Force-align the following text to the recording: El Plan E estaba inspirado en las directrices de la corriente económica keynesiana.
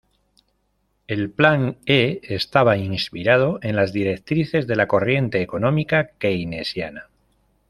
El 1.05 1.29
Plan 1.29 1.77
E 1.85 2.21
estaba 2.23 2.75
inspirado 2.75 3.59
en 3.61 3.75
las 3.75 3.93
directrices 3.93 4.65
de 4.65 4.75
la 4.75 4.87
corriente 4.87 5.43
económica 5.43 6.07
keynesiana. 6.17 7.07